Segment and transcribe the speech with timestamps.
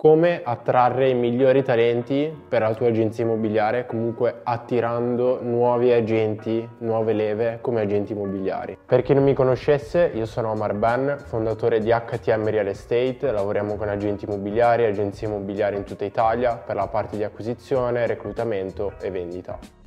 [0.00, 7.12] Come attrarre i migliori talenti per la tua agenzia immobiliare, comunque attirando nuovi agenti, nuove
[7.12, 8.78] leve come agenti immobiliari.
[8.86, 13.76] Per chi non mi conoscesse, io sono Omar Ben, fondatore di HTM Real Estate, lavoriamo
[13.76, 19.10] con agenti immobiliari, agenzie immobiliari in tutta Italia per la parte di acquisizione, reclutamento e
[19.10, 19.79] vendita.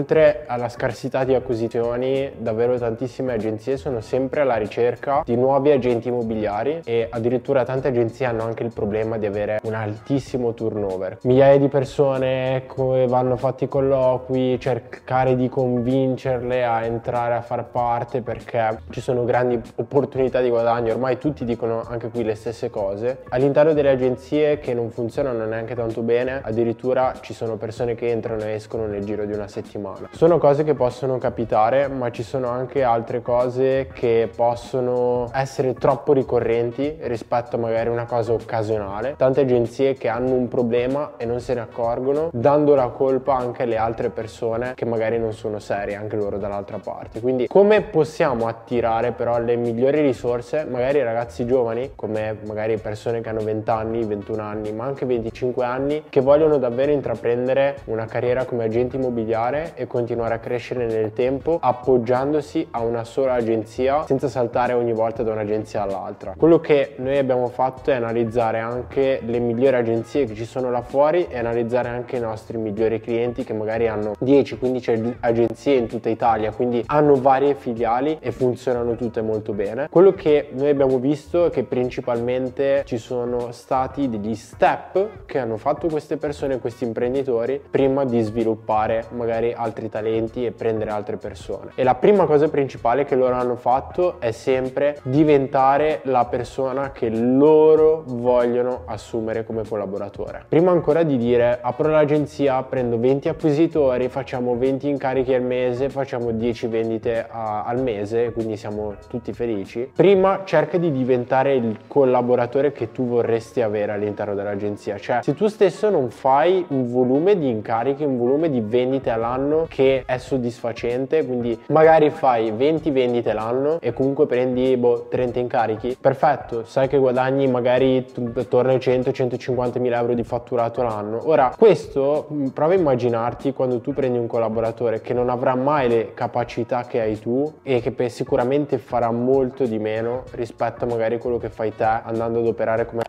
[0.00, 6.08] Oltre alla scarsità di acquisizioni, davvero tantissime agenzie sono sempre alla ricerca di nuovi agenti
[6.08, 11.18] immobiliari e addirittura tante agenzie hanno anche il problema di avere un altissimo turnover.
[11.24, 12.64] Migliaia di persone
[13.08, 19.60] vanno fatti colloqui, cercare di convincerle a entrare a far parte perché ci sono grandi
[19.74, 23.18] opportunità di guadagno, ormai tutti dicono anche qui le stesse cose.
[23.28, 28.44] All'interno delle agenzie che non funzionano neanche tanto bene, addirittura ci sono persone che entrano
[28.44, 30.08] e escono nel giro di una settimana settimana.
[30.12, 36.12] Sono cose che possono capitare, ma ci sono anche altre cose che possono essere troppo
[36.12, 39.14] ricorrenti rispetto a magari una cosa occasionale.
[39.16, 43.62] Tante agenzie che hanno un problema e non se ne accorgono, dando la colpa anche
[43.64, 47.20] alle altre persone che magari non sono serie, anche loro dall'altra parte.
[47.20, 53.28] Quindi come possiamo attirare però le migliori risorse, magari ragazzi giovani, come magari persone che
[53.28, 58.44] hanno 20 anni, 21 anni, ma anche 25 anni, che vogliono davvero intraprendere una carriera
[58.44, 64.28] come agente immobiliare e continuare a crescere nel tempo appoggiandosi a una sola agenzia senza
[64.28, 66.34] saltare ogni volta da un'agenzia all'altra.
[66.36, 70.82] Quello che noi abbiamo fatto è analizzare anche le migliori agenzie che ci sono là
[70.82, 76.08] fuori e analizzare anche i nostri migliori clienti che magari hanno 10-15 agenzie in tutta
[76.08, 79.88] Italia, quindi hanno varie filiali e funzionano tutte molto bene.
[79.90, 85.56] Quello che noi abbiamo visto è che principalmente ci sono stati degli step che hanno
[85.56, 91.72] fatto queste persone, questi imprenditori, prima di sviluppare magari altri talenti e prendere altre persone.
[91.74, 97.10] E la prima cosa principale che loro hanno fatto è sempre diventare la persona che
[97.10, 100.44] loro vogliono assumere come collaboratore.
[100.48, 106.30] Prima ancora di dire apro l'agenzia, prendo 20 acquisitori, facciamo 20 incarichi al mese, facciamo
[106.30, 109.90] 10 vendite a, al mese, quindi siamo tutti felici.
[109.94, 114.98] Prima cerca di diventare il collaboratore che tu vorresti avere all'interno dell'agenzia.
[114.98, 119.49] Cioè, se tu stesso non fai un volume di incarichi, un volume di vendite all'anno,
[119.50, 125.38] l'anno che è soddisfacente, quindi magari fai 20 vendite l'anno e comunque prendi boh, 30
[125.40, 128.06] incarichi, perfetto, sai che guadagni magari
[128.36, 131.28] attorno ai 100-150 mila euro di fatturato l'anno.
[131.28, 135.88] Ora, questo mm, prova a immaginarti quando tu prendi un collaboratore che non avrà mai
[135.88, 141.18] le capacità che hai tu e che sicuramente farà molto di meno rispetto a magari
[141.18, 143.02] quello che fai te andando ad operare come...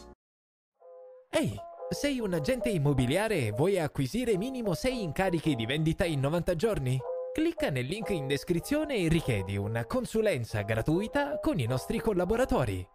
[1.30, 1.70] Ehi!
[1.92, 6.98] Sei un agente immobiliare e vuoi acquisire minimo 6 incarichi di vendita in 90 giorni?
[7.34, 12.88] Clicca nel link in descrizione e richiedi una consulenza gratuita con i nostri collaboratori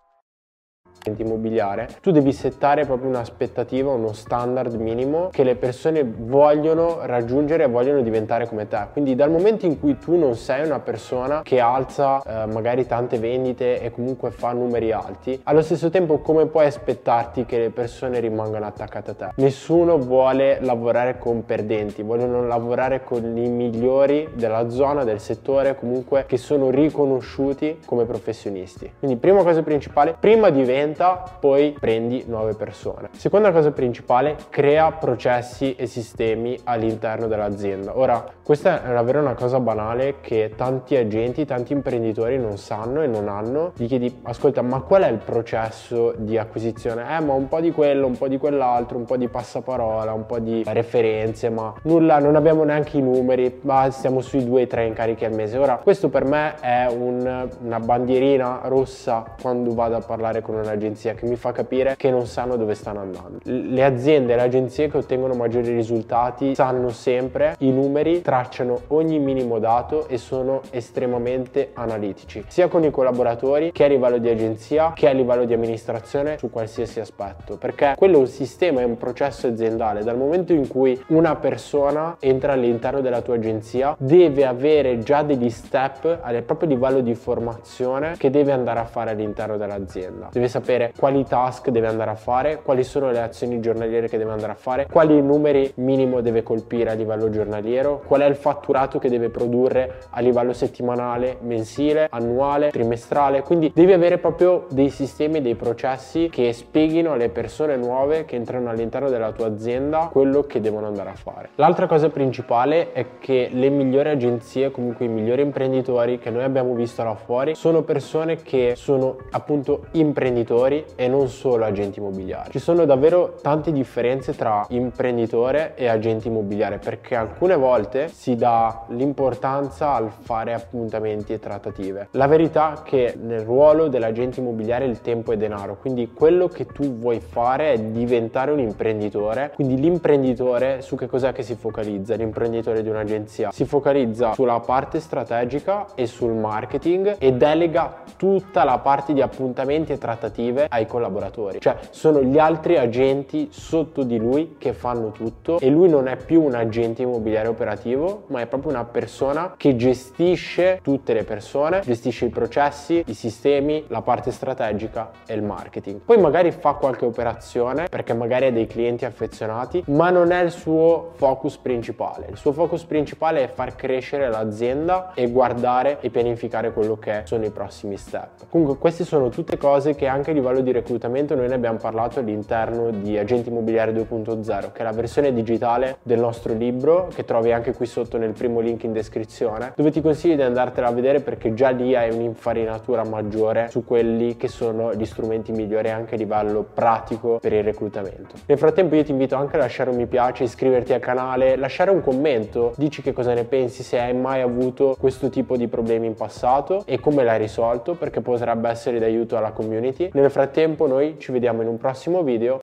[1.17, 7.69] immobiliare, tu devi settare proprio un'aspettativa, uno standard minimo che le persone vogliono raggiungere e
[7.69, 8.87] vogliono diventare come te.
[8.93, 13.19] Quindi dal momento in cui tu non sei una persona che alza eh, magari tante
[13.19, 18.21] vendite e comunque fa numeri alti, allo stesso tempo come puoi aspettarti che le persone
[18.21, 19.29] rimangano attaccate a te?
[19.37, 26.25] Nessuno vuole lavorare con perdenti, vogliono lavorare con i migliori della zona, del settore, comunque
[26.27, 28.93] che sono riconosciuti come professionisti.
[28.99, 30.65] Quindi prima cosa principale, prima di
[30.97, 33.11] diventa, poi prendi nuove persone.
[33.13, 37.99] Seconda cosa principale, crea processi e sistemi all'interno dell'azienda.
[37.99, 43.07] Ora, questa è davvero una cosa banale che tanti agenti, tanti imprenditori non sanno e
[43.07, 43.73] non hanno.
[43.77, 47.03] Gli chiedi, ascolta, ma qual è il processo di acquisizione?
[47.17, 50.27] Eh, ma un po' di quello, un po' di quell'altro, un po' di passaparola, un
[50.27, 55.25] po' di referenze, ma nulla, non abbiamo neanche i numeri, ma stiamo sui 2-3 incarichi
[55.25, 55.59] al mese.
[55.59, 60.67] Ora, questo per me è un, una bandierina rossa quando vado a parlare con un
[60.87, 63.39] agenzia che mi fa capire che non sanno dove stanno andando.
[63.43, 69.19] Le aziende e le agenzie che ottengono maggiori risultati sanno sempre i numeri, tracciano ogni
[69.19, 74.93] minimo dato e sono estremamente analitici, sia con i collaboratori che a livello di agenzia
[74.95, 78.97] che a livello di amministrazione su qualsiasi aspetto, perché quello è un sistema, è un
[78.97, 80.03] processo aziendale.
[80.03, 85.51] Dal momento in cui una persona entra all'interno della tua agenzia, deve avere già degli
[85.51, 90.29] step al proprio livello di formazione che deve andare a fare all'interno dell'azienda.
[90.33, 94.19] Deve sapere sapere quali task deve andare a fare, quali sono le azioni giornaliere che
[94.19, 98.37] deve andare a fare, quali numeri minimo deve colpire a livello giornaliero, qual è il
[98.37, 103.43] fatturato che deve produrre a livello settimanale, mensile, annuale, trimestrale.
[103.43, 108.71] Quindi devi avere proprio dei sistemi, dei processi che spieghino alle persone nuove che entrano
[108.71, 111.51] all'interno della tua azienda quello che devono andare a fare.
[111.57, 116.75] L'altra cosa principale è che le migliori agenzie, comunque i migliori imprenditori che noi abbiamo
[116.75, 122.51] visto là fuori, sono persone che sono appunto imprenditori e non solo agenti immobiliari.
[122.51, 128.85] Ci sono davvero tante differenze tra imprenditore e agente immobiliare perché alcune volte si dà
[128.89, 132.09] l'importanza al fare appuntamenti e trattative.
[132.13, 136.65] La verità è che nel ruolo dell'agente immobiliare il tempo è denaro, quindi quello che
[136.65, 139.53] tu vuoi fare è diventare un imprenditore.
[139.55, 142.15] Quindi l'imprenditore su che cos'è che si focalizza?
[142.15, 148.79] L'imprenditore di un'agenzia si focalizza sulla parte strategica e sul marketing e delega tutta la
[148.79, 151.61] parte di appuntamenti e trattative ai collaboratori.
[151.61, 156.17] Cioè sono gli altri agenti sotto di lui che fanno tutto e lui non è
[156.17, 161.81] più un agente immobiliare operativo, ma è proprio una persona che gestisce tutte le persone,
[161.81, 166.01] gestisce i processi, i sistemi, la parte strategica e il marketing.
[166.01, 170.51] Poi magari fa qualche operazione perché magari ha dei clienti affezionati, ma non è il
[170.51, 172.27] suo focus principale.
[172.31, 177.45] Il suo focus principale è far crescere l'azienda e guardare e pianificare quello che sono
[177.45, 178.47] i prossimi step.
[178.51, 182.91] Comunque queste sono tutte cose che anche livello di reclutamento noi ne abbiamo parlato all'interno
[182.91, 187.73] di Agenti Immobiliari 2.0, che è la versione digitale del nostro libro che trovi anche
[187.73, 191.53] qui sotto nel primo link in descrizione, dove ti consiglio di andartela a vedere perché
[191.55, 196.65] già lì hai un'infarinatura maggiore su quelli che sono gli strumenti migliori anche a livello
[196.73, 198.37] pratico per il reclutamento.
[198.47, 201.91] Nel frattempo io ti invito anche a lasciare un mi piace, iscriverti al canale, lasciare
[201.91, 206.07] un commento, dici che cosa ne pensi, se hai mai avuto questo tipo di problemi
[206.07, 210.11] in passato e come l'hai risolto perché potrebbe essere d'aiuto alla community.
[210.27, 212.55] Nel frattempo noi ci vediamo in un prossimo video